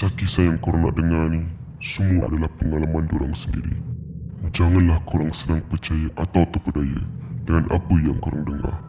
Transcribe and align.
Kisah-kisah 0.00 0.48
yang 0.48 0.56
korang 0.56 0.88
nak 0.88 0.96
dengar 0.96 1.28
ni 1.28 1.44
Semua 1.76 2.24
adalah 2.24 2.48
pengalaman 2.56 3.04
dorang 3.04 3.36
sendiri. 3.36 3.76
Janganlah 4.48 4.96
korang 5.04 5.28
sedang 5.28 5.60
percaya 5.60 6.08
atau 6.16 6.40
terpedaya 6.48 7.04
Dengan 7.44 7.68
apa 7.68 7.94
yang 8.00 8.16
korang 8.16 8.48
dengar. 8.48 8.80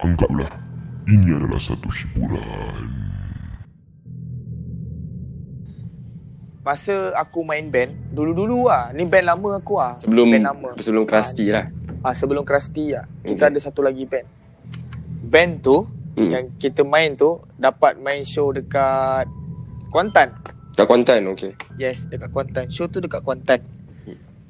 Anggaplah 0.00 0.48
Ini 1.04 1.28
adalah 1.28 1.60
satu 1.60 1.92
hiburan. 1.92 2.88
Masa 6.64 7.12
aku 7.12 7.44
main 7.44 7.68
band 7.68 7.92
Dulu-dulu 8.08 8.72
lah 8.72 8.96
Ni 8.96 9.04
band 9.04 9.28
lama 9.28 9.60
aku 9.60 9.76
lah 9.76 10.00
Sebelum 10.00 10.32
Band 10.32 10.44
lama. 10.48 10.68
sebelum 10.80 11.04
Krusty 11.04 11.52
lah. 11.52 11.68
ah, 12.00 12.16
Sebelum 12.16 12.48
Krusty 12.48 12.96
lah 12.96 13.04
Kita 13.20 13.44
Okay. 13.44 13.52
ada 13.52 13.58
satu 13.60 13.84
lagi 13.84 14.08
band. 14.08 14.24
Band 15.20 15.60
tu 15.60 15.84
Hmm. 16.14 16.30
Yang 16.30 16.44
kita 16.56 16.80
main 16.80 17.12
tu 17.12 17.42
Dapat 17.58 17.98
main 17.98 18.22
show 18.22 18.48
dekat 18.48 19.26
Kuantan 19.94 20.34
Kat 20.74 20.84
Kuantan, 20.84 21.22
okey. 21.30 21.54
Yes 21.78 22.02
dekat 22.04 22.26
Kuantan 22.28 22.66
Show 22.66 22.90
tu 22.90 22.98
dekat 22.98 23.22
Kuantan 23.22 23.62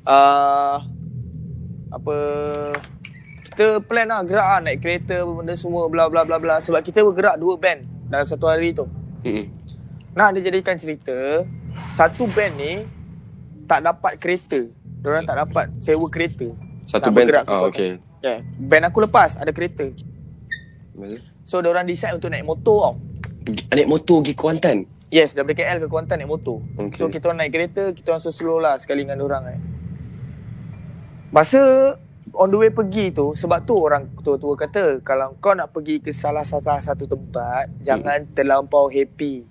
uh, 0.02 0.80
Apa 1.90 2.16
Kita 3.44 3.76
plan 3.78 4.08
lah 4.08 4.24
Gerak 4.24 4.40
lah 4.46 4.60
Naik 4.62 4.80
kereta 4.80 5.20
apa 5.20 5.32
Benda 5.34 5.52
semua 5.52 5.84
Bla 5.86 6.08
bla 6.08 6.24
bla 6.24 6.40
bla 6.40 6.56
Sebab 6.58 6.80
kita 6.80 7.04
bergerak 7.04 7.36
dua 7.36 7.54
band 7.54 7.84
Dalam 8.08 8.24
satu 8.24 8.48
hari 8.48 8.72
tu 8.72 8.88
Hmm. 9.20 9.48
Nak 10.12 10.36
dia 10.36 10.48
jadikan 10.48 10.76
cerita 10.76 11.44
Satu 11.74 12.24
band 12.26 12.52
ni 12.54 12.84
Tak 13.64 13.80
dapat 13.80 14.16
kereta 14.16 14.64
Diorang 15.00 15.24
tak 15.24 15.36
dapat 15.38 15.72
sewa 15.76 16.08
kereta 16.08 16.44
Satu 16.84 17.04
Nak 17.04 17.10
band. 17.10 17.16
bergerak 17.22 17.44
Ah, 17.44 17.52
Kuantan. 17.58 17.68
okey. 17.70 17.90
yeah. 18.20 18.38
Band 18.58 18.84
aku 18.86 19.00
lepas 19.02 19.36
Ada 19.36 19.48
kereta? 19.50 19.88
So 21.42 21.60
diorang 21.60 21.84
decide 21.84 22.12
untuk 22.12 22.28
naik 22.28 22.44
motor 22.44 22.76
tau 22.82 22.94
Naik 23.70 23.84
motor 23.86 24.20
pergi 24.20 24.32
Kuantan. 24.34 24.76
Yes 25.14 25.38
daripada 25.38 25.62
KL 25.62 25.78
ke 25.78 25.86
Kuantan 25.86 26.18
naik 26.18 26.26
motor. 26.26 26.58
Okey. 26.74 26.98
So 26.98 27.06
kita 27.06 27.30
orang 27.30 27.46
naik 27.46 27.54
kereta 27.54 27.94
Kita 27.94 28.18
orang 28.18 28.22
slow 28.34 28.58
lah 28.58 28.74
Sekali 28.74 29.06
dengan 29.06 29.22
diorang 29.22 29.46
kan 29.46 29.58
Masa 31.30 31.62
On 32.34 32.50
the 32.50 32.58
way 32.58 32.74
pergi 32.74 33.14
tu 33.14 33.30
Sebab 33.30 33.62
tu 33.62 33.78
orang 33.78 34.10
tua-tua 34.26 34.58
kata 34.58 34.98
Kalau 35.06 35.38
kau 35.38 35.54
nak 35.54 35.70
pergi 35.70 36.02
ke 36.02 36.10
salah 36.10 36.42
satu, 36.42 36.74
satu 36.82 37.06
tempat 37.06 37.70
Jangan 37.86 38.26
terlampau 38.34 38.90
happy. 38.90 39.46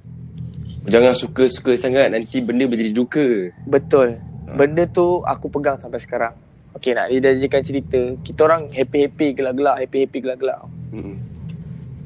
Jangan 0.83 1.15
suka-suka 1.15 1.79
sangat 1.79 2.11
nanti 2.11 2.43
benda 2.43 2.67
menjadi 2.67 2.91
duka. 2.91 3.27
Betul. 3.63 4.19
Benda 4.59 4.83
tu 4.83 5.23
aku 5.23 5.47
pegang 5.47 5.79
sampai 5.79 6.03
sekarang. 6.03 6.35
Okay 6.75 6.91
nak 6.91 7.07
dijadikan 7.07 7.63
cerita 7.63 8.19
Kita 8.19 8.51
orang 8.51 8.67
happy-happy 8.67 9.31
gelak-gelak 9.39 9.79
Happy-happy 9.79 10.19
gelak-gelak. 10.19 10.59
Hmm. 10.91 11.32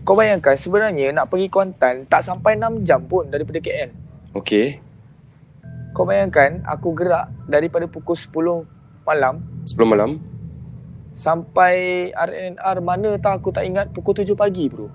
Kau 0.08 0.16
bayangkan 0.16 0.55
sebenarnya 0.55 1.11
Nak 1.11 1.27
pergi 1.27 1.52
Kuantan 1.52 2.08
Tak 2.08 2.23
sampai 2.23 2.55
6 2.55 2.88
jam 2.88 3.03
pun 3.03 3.27
Daripada 3.27 3.59
KL 3.59 3.91
Okey. 4.39 4.80
Kau 5.91 6.08
bayangkan 6.08 6.63
Aku 6.63 6.95
gerak 6.95 7.27
Daripada 7.52 7.83
pukul 7.91 8.16
10 8.16 8.63
malam 9.03 9.44
Sebelum 9.67 9.89
malam. 9.91 10.11
Sampai 11.11 12.08
RNR 12.16 12.78
mana 12.80 13.19
tak 13.19 13.44
aku 13.44 13.52
tak 13.52 13.67
ingat 13.67 13.91
Pukul 13.91 14.16
7 14.16 14.31
pagi 14.31 14.72
bro 14.72 14.88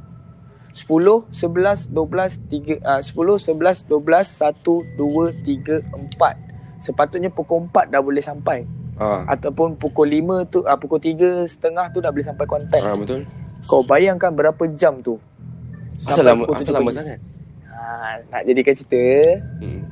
10, 0.72 0.88
11, 1.28 1.92
12, 1.92 2.48
3, 2.48 2.80
uh, 2.80 3.00
10, 3.04 3.12
11, 3.52 3.84
12, 3.92 3.92
1, 3.92 4.96
2, 4.96 5.84
3, 5.84 5.84
4 6.16 6.80
Sepatutnya 6.80 7.28
pukul 7.28 7.68
4 7.68 7.92
dah 7.92 8.00
boleh 8.00 8.24
sampai 8.24 8.64
Ah. 8.92 9.24
Ataupun 9.24 9.80
pukul 9.80 10.04
5 10.20 10.52
tu 10.52 10.60
uh, 10.64 10.76
Pukul 10.76 11.00
3 11.00 11.48
setengah 11.48 11.88
tu 11.96 12.04
dah 12.04 12.12
boleh 12.12 12.24
sampai 12.24 12.44
Kuantan 12.44 12.80
Ah 12.80 12.96
betul. 12.96 13.24
Kau 13.64 13.86
bayangkan 13.86 14.34
berapa 14.34 14.62
jam 14.74 14.98
tu? 15.00 15.16
Asal 16.02 16.26
lama 16.26 16.50
asal 16.50 16.74
7 16.74 16.78
lama 16.82 16.90
sangat. 16.90 17.18
ha, 17.70 18.18
Nak 18.30 18.42
jadikan 18.42 18.74
cerita. 18.74 19.02
Hmm. 19.62 19.82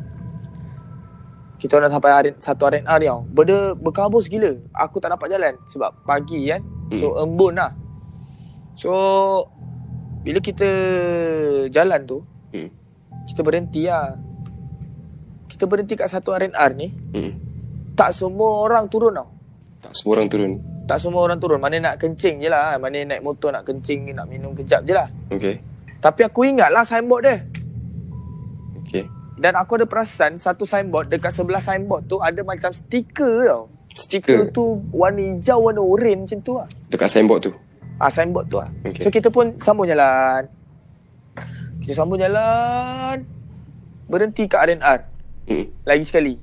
Kita 1.61 1.77
dah 1.77 1.93
sampai 1.93 2.11
hari, 2.11 2.31
satu 2.41 2.67
RNR 2.67 2.99
tau. 3.05 3.21
Benda 3.29 3.77
berkabus 3.77 4.27
gila. 4.27 4.57
Aku 4.73 4.97
tak 4.97 5.13
dapat 5.13 5.29
jalan 5.29 5.55
Sebab 5.69 5.93
pagi 6.03 6.49
kan. 6.49 6.65
So 6.97 7.21
embun 7.21 7.61
lah. 7.61 7.77
So 8.75 8.91
Bila 10.21 10.41
kita 10.41 10.67
Jalan 11.71 12.05
tu 12.05 12.19
Hmm. 12.51 12.67
Kita 13.31 13.47
berhenti 13.47 13.87
lah. 13.87 14.19
Kita 15.47 15.71
berhenti 15.71 15.95
kat 15.95 16.11
satu 16.11 16.35
RNR 16.35 16.71
ni. 16.75 16.91
Hmm. 17.15 17.33
Tak 17.95 18.11
semua 18.11 18.67
orang 18.67 18.91
turun 18.91 19.15
tau. 19.15 19.31
Tak 19.79 19.95
semua 19.95 20.19
orang 20.19 20.27
turun. 20.27 20.59
Tak 20.91 20.99
semua 20.99 21.23
orang 21.23 21.39
turun 21.39 21.63
Mana 21.63 21.79
nak 21.79 22.03
kencing 22.03 22.43
je 22.43 22.51
lah 22.51 22.75
Mana 22.83 23.07
naik 23.07 23.23
motor 23.23 23.55
nak 23.55 23.63
kencing 23.63 24.11
Nak 24.11 24.27
minum 24.27 24.51
kejap 24.59 24.83
je 24.83 24.91
lah 24.91 25.07
Okey. 25.31 25.63
Tapi 26.03 26.21
aku 26.27 26.51
ingat 26.51 26.75
lah 26.75 26.83
signboard 26.83 27.23
dia 27.23 27.37
Okey. 28.83 29.07
Dan 29.39 29.55
aku 29.55 29.79
ada 29.79 29.87
perasan 29.87 30.35
Satu 30.35 30.67
signboard 30.67 31.07
Dekat 31.07 31.31
sebelah 31.31 31.63
signboard 31.63 32.11
tu 32.11 32.19
Ada 32.19 32.43
macam 32.43 32.75
stiker 32.75 33.47
tau 33.47 33.71
Stiker 33.95 34.51
Stiker 34.51 34.51
tu 34.51 34.83
warna 34.91 35.23
hijau 35.23 35.71
Warna 35.71 35.79
oren 35.79 36.27
macam 36.27 36.43
tu 36.43 36.59
lah 36.59 36.67
dekat 36.91 37.07
signboard 37.07 37.41
tu. 37.47 37.53
Ah 38.03 38.11
signboard 38.11 38.51
tu 38.51 38.59
lah. 38.59 38.69
Okey. 38.83 39.01
So 39.01 39.09
kita 39.15 39.31
pun 39.31 39.55
sambung 39.63 39.87
jalan. 39.87 40.51
Kita 41.87 41.93
sambung 42.03 42.19
jalan. 42.19 43.23
Berhenti 44.11 44.51
kat 44.51 44.67
RNR. 44.67 45.01
Hmm. 45.47 45.65
Lagi 45.87 46.05
sekali. 46.05 46.35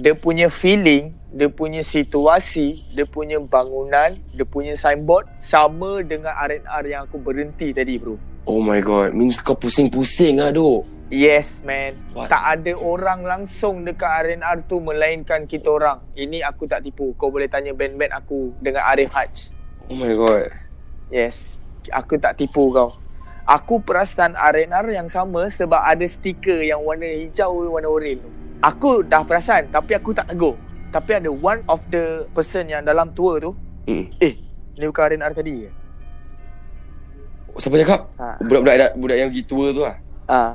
Dia 0.00 0.18
punya 0.18 0.50
feeling, 0.50 1.14
dia 1.30 1.46
punya 1.46 1.86
situasi, 1.86 2.82
dia 2.90 3.06
punya 3.06 3.38
bangunan, 3.38 4.18
dia 4.34 4.46
punya 4.46 4.74
signboard 4.74 5.30
sama 5.38 6.02
dengan 6.02 6.34
RNR 6.34 6.84
yang 6.90 7.02
aku 7.06 7.22
berhenti 7.22 7.70
tadi 7.70 7.98
bro. 8.02 8.18
Oh 8.50 8.58
my 8.58 8.82
god. 8.82 9.14
Means 9.14 9.38
kau 9.38 9.54
pusing-pusing 9.54 10.42
ah, 10.42 10.50
Dok. 10.50 10.82
Yes 11.12 11.62
man. 11.62 11.94
What? 12.16 12.32
Tak 12.32 12.58
ada 12.58 12.72
orang 12.82 13.22
langsung 13.22 13.86
dekat 13.86 14.26
RNR 14.26 14.66
tu 14.66 14.82
melainkan 14.82 15.46
kita 15.46 15.70
orang. 15.70 16.02
Ini 16.18 16.42
aku 16.42 16.66
tak 16.66 16.82
tipu. 16.82 17.14
Kau 17.14 17.30
boleh 17.30 17.46
tanya 17.46 17.70
band-band 17.76 18.10
aku 18.10 18.50
dengan 18.58 18.88
Arif 18.90 19.12
Haj. 19.14 19.54
Oh 19.86 19.94
my 19.94 20.10
god. 20.18 20.50
Yes. 21.14 21.46
Aku 21.94 22.18
tak 22.18 22.42
tipu 22.42 22.74
kau. 22.74 22.90
Aku 23.46 23.78
perasan 23.82 24.34
RNR 24.34 24.88
yang 24.98 25.06
sama 25.06 25.46
sebab 25.46 25.82
ada 25.82 26.06
stiker 26.06 26.58
yang 26.64 26.82
warna 26.82 27.06
hijau 27.06 27.70
warna 27.70 27.86
oren 27.86 28.18
tu. 28.18 28.30
Aku 28.62 29.06
dah 29.06 29.22
perasan 29.22 29.70
tapi 29.70 29.94
aku 29.94 30.10
tak 30.10 30.26
tegur. 30.26 30.58
Tapi 30.90 31.10
ada 31.16 31.30
one 31.30 31.62
of 31.66 31.86
the 31.88 32.26
person 32.30 32.66
yang 32.66 32.82
dalam 32.82 33.10
tour 33.10 33.38
tu, 33.38 33.50
Hmm. 33.86 34.10
eh, 34.18 34.34
ni 34.74 34.84
bukan 34.84 35.02
RNR 35.08 35.32
tadi 35.32 35.54
ke? 35.60 35.70
Siapa 37.56 37.76
cakap? 37.76 38.00
Ha. 38.16 38.38
Budak-budak 38.40 38.90
budak 38.96 39.16
yang 39.16 39.28
pergi 39.28 39.44
tour 39.44 39.70
tu 39.70 39.82
ah. 39.82 39.96
Ah. 40.26 40.52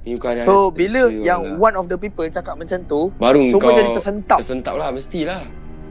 Ni 0.00 0.16
bukan 0.16 0.40
So 0.40 0.72
bila 0.72 1.12
yang 1.12 1.44
lah. 1.54 1.60
one 1.62 1.76
of 1.76 1.86
the 1.86 1.96
people 1.96 2.24
cakap 2.26 2.56
macam 2.56 2.80
tu, 2.84 3.12
baru 3.14 3.44
semua 3.46 3.60
kau 3.62 3.72
jadi 3.74 3.90
tersentap. 3.92 4.38
Tersentap 4.40 4.74
lah 4.74 4.88
mestilah. 4.90 5.44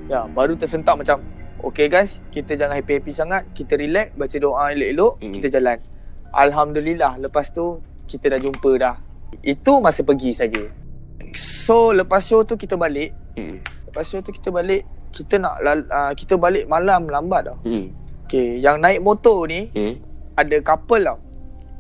Ya, 0.10 0.26
baru 0.26 0.58
tersentap 0.58 0.98
macam 0.98 1.22
Okay 1.60 1.86
guys, 1.86 2.18
kita 2.30 2.56
jangan 2.56 2.74
happy-happy 2.74 3.12
sangat 3.12 3.46
Kita 3.52 3.76
relax, 3.76 4.10
baca 4.16 4.38
doa 4.40 4.72
elok-elok 4.72 5.14
Hmm. 5.20 5.34
Kita 5.36 5.48
jalan 5.52 5.78
Alhamdulillah, 6.32 7.20
lepas 7.20 7.52
tu 7.52 7.78
Kita 8.08 8.32
dah 8.32 8.40
jumpa 8.40 8.72
dah 8.74 8.96
Itu 9.40 9.78
masa 9.78 10.02
pergi 10.02 10.32
saja. 10.32 10.66
So, 11.36 11.92
lepas 11.92 12.24
show 12.24 12.42
tu 12.44 12.56
kita 12.56 12.76
balik 12.76 13.14
Hmm. 13.38 13.62
Lepas 13.88 14.04
show 14.04 14.20
tu 14.20 14.34
kita 14.34 14.50
balik 14.50 14.84
Kita 15.10 15.40
nak 15.40 15.62
uh, 15.64 16.12
Kita 16.12 16.36
balik 16.36 16.66
malam 16.66 17.08
lambat 17.08 17.54
tau 17.54 17.58
Hmm. 17.64 17.94
Okay, 18.26 18.60
yang 18.60 18.82
naik 18.82 19.00
motor 19.00 19.46
ni 19.46 19.70
Hmm. 19.72 19.96
Ada 20.36 20.60
couple 20.60 21.06
tau 21.06 21.18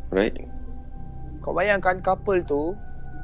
Right. 0.09 0.33
Kau 1.39 1.53
bayangkan 1.53 1.99
couple 1.99 2.41
tu 2.43 2.73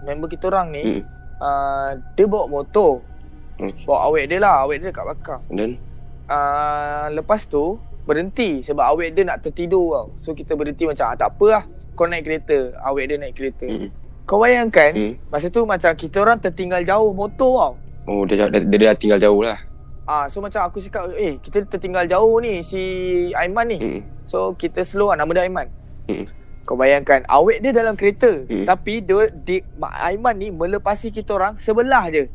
Member 0.04 0.28
kita 0.28 0.50
orang 0.50 0.74
ni 0.74 0.84
Hmm. 0.84 1.02
uh, 1.40 1.90
Dia 2.14 2.26
bawa 2.26 2.46
motor 2.50 3.00
Okay. 3.56 3.88
Bawa 3.88 4.12
awet 4.12 4.28
dia 4.28 4.40
lah 4.44 4.68
Awet 4.68 4.84
dia 4.84 4.92
kat 4.92 5.08
And 5.48 5.56
then 5.56 5.72
uh, 6.30 7.08
lepas 7.14 7.46
tu 7.46 7.78
berhenti 8.06 8.62
sebab 8.62 8.86
awet 8.86 9.18
dia 9.18 9.26
nak 9.26 9.42
tertidur 9.42 9.98
tau. 9.98 10.08
So 10.22 10.38
kita 10.38 10.54
berhenti 10.54 10.86
macam 10.86 11.10
ah, 11.10 11.18
tak 11.18 11.34
apa 11.34 11.46
lah. 11.50 11.64
Kau 11.98 12.06
naik 12.06 12.22
kereta, 12.22 12.78
awet 12.86 13.10
dia 13.10 13.18
naik 13.18 13.34
kereta. 13.34 13.66
Hmm. 13.66 13.90
Kau 14.26 14.42
bayangkan 14.42 14.90
Hmm. 14.90 15.14
masa 15.30 15.54
tu 15.54 15.62
macam 15.70 15.94
kita 15.94 16.18
orang 16.26 16.42
tertinggal 16.42 16.82
jauh 16.82 17.14
motor 17.14 17.54
tau. 17.62 17.74
Oh 18.10 18.26
dia, 18.26 18.50
dia, 18.50 18.62
dia, 18.62 18.90
dah 18.90 18.98
tinggal 18.98 19.22
jauh 19.22 19.42
lah. 19.46 19.58
Ah 20.06 20.26
so 20.26 20.42
macam 20.42 20.66
aku 20.66 20.82
cakap 20.82 21.14
eh 21.18 21.38
kita 21.38 21.66
tertinggal 21.66 22.10
jauh 22.10 22.42
ni 22.42 22.66
si 22.66 22.82
Aiman 23.38 23.70
ni. 23.70 23.78
Hmm. 23.78 24.02
So 24.26 24.58
kita 24.58 24.82
slow 24.82 25.14
lah 25.14 25.22
nama 25.22 25.30
dia 25.30 25.46
Aiman. 25.46 25.70
Hmm. 26.10 26.26
Kau 26.66 26.74
bayangkan 26.74 27.22
awet 27.30 27.62
dia 27.62 27.70
dalam 27.70 27.94
kereta 27.94 28.50
Hmm. 28.50 28.66
tapi 28.66 29.06
dia, 29.06 29.30
dia 29.30 29.62
Mak 29.78 29.94
Aiman 29.94 30.36
ni 30.42 30.50
melepasi 30.50 31.14
kita 31.14 31.38
orang 31.38 31.54
sebelah 31.62 32.10
je. 32.10 32.26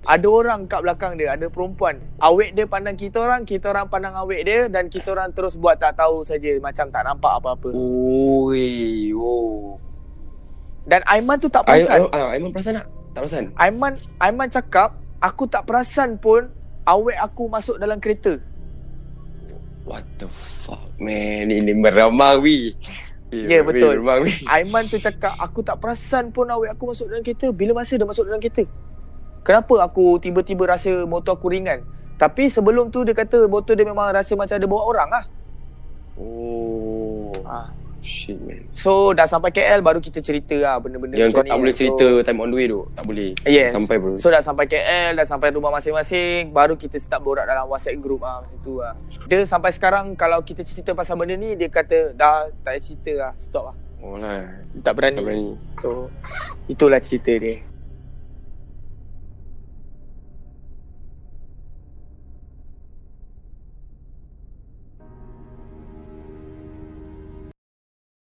Ada 0.00 0.30
orang 0.30 0.64
kat 0.64 0.80
belakang 0.80 1.18
dia, 1.18 1.34
ada 1.36 1.50
perempuan. 1.50 2.00
Awet 2.22 2.54
dia 2.54 2.64
pandang 2.64 2.96
kita 2.96 3.20
orang, 3.20 3.44
kita 3.44 3.68
orang 3.68 3.90
pandang 3.90 4.16
awet 4.16 4.46
dia 4.48 4.64
dan 4.70 4.88
kita 4.88 5.12
orang 5.12 5.28
terus 5.34 5.60
buat 5.60 5.76
tak 5.76 5.98
tahu 5.98 6.24
saja 6.24 6.56
macam 6.56 6.88
tak 6.88 7.02
nampak 7.04 7.36
apa-apa. 7.36 7.74
Oi, 7.74 9.10
oh. 9.12 9.89
Dan 10.88 11.00
Aiman 11.04 11.36
tu 11.36 11.48
tak 11.52 11.66
Aiman, 11.68 11.76
perasan. 11.76 11.98
Aiman, 12.00 12.28
Aiman 12.30 12.50
perasan 12.52 12.72
tak? 12.80 12.86
Tak 13.10 13.20
perasan? 13.26 13.44
Aiman 13.58 13.92
Aiman 14.22 14.48
cakap, 14.48 14.88
aku 15.20 15.44
tak 15.50 15.62
perasan 15.68 16.16
pun 16.16 16.48
awet 16.88 17.18
aku 17.20 17.50
masuk 17.52 17.76
dalam 17.76 18.00
kereta. 18.00 18.40
What 19.84 20.04
the 20.20 20.28
fuck, 20.30 20.92
man? 21.00 21.50
Ini 21.50 21.72
meramawi. 21.74 22.76
Ya, 23.30 23.62
weh, 23.62 23.74
betul. 23.74 24.02
Weh. 24.02 24.38
Aiman 24.50 24.90
tu 24.90 24.98
cakap 24.98 25.38
aku 25.38 25.62
tak 25.62 25.78
perasan 25.78 26.34
pun 26.34 26.50
awet 26.50 26.74
aku 26.74 26.90
masuk 26.90 27.06
dalam 27.10 27.22
kereta. 27.22 27.50
Bila 27.54 27.80
masa 27.80 27.94
dah 27.94 28.06
masuk 28.06 28.26
dalam 28.26 28.42
kereta? 28.42 28.66
Kenapa 29.40 29.74
aku 29.86 30.20
tiba-tiba 30.20 30.68
rasa 30.68 31.08
motor 31.08 31.38
aku 31.38 31.48
ringan? 31.48 31.80
Tapi 32.20 32.52
sebelum 32.52 32.92
tu 32.92 33.00
dia 33.00 33.16
kata 33.16 33.48
motor 33.48 33.72
dia 33.72 33.88
memang 33.88 34.12
rasa 34.12 34.36
macam 34.36 34.52
ada 34.52 34.66
bawa 34.68 34.82
orang 34.84 35.08
lah. 35.08 35.24
Oh. 36.20 37.32
Ah. 37.48 37.72
Shit 38.00 38.40
man. 38.40 38.64
So 38.72 39.12
dah 39.12 39.28
sampai 39.28 39.52
KL 39.52 39.84
baru 39.84 40.00
kita 40.00 40.24
cerita 40.24 40.56
lah 40.56 40.80
benda-benda 40.80 41.20
Yang 41.20 41.36
kau 41.36 41.44
tak 41.44 41.52
ni. 41.52 41.60
boleh 41.60 41.74
So, 41.76 41.80
cerita 41.84 42.06
time 42.24 42.40
on 42.40 42.48
the 42.48 42.56
way 42.56 42.66
tu. 42.66 42.80
Tak 42.96 43.04
boleh. 43.04 43.30
Yes. 43.44 43.70
Sampai 43.76 43.96
bro. 44.00 44.16
So 44.16 44.32
dah 44.32 44.40
sampai 44.40 44.64
KL, 44.66 45.20
dah 45.20 45.26
sampai 45.28 45.52
rumah 45.52 45.68
masing-masing, 45.68 46.48
baru 46.50 46.80
kita 46.80 46.96
start 46.96 47.20
borak 47.20 47.44
dalam 47.44 47.68
WhatsApp 47.68 48.00
group 48.00 48.24
ah 48.24 48.40
macam 48.40 48.58
tu 48.64 48.80
lah. 48.80 48.96
Dia 49.28 49.44
sampai 49.44 49.70
sekarang 49.76 50.16
kalau 50.16 50.40
kita 50.40 50.64
cerita 50.64 50.96
pasal 50.96 51.20
benda 51.20 51.36
ni 51.36 51.54
dia 51.54 51.68
kata 51.68 52.16
dah 52.16 52.48
tak 52.64 52.72
payah 52.72 52.82
cerita 52.82 53.12
lah, 53.14 53.32
stop 53.36 53.72
lah. 53.72 53.76
Oh 54.00 54.16
lah. 54.16 54.48
Tak 54.80 54.96
berani. 54.96 55.16
Tak 55.20 55.24
berani. 55.28 55.48
So 55.84 56.08
itulah 56.66 56.98
cerita 57.04 57.36
dia. 57.36 57.69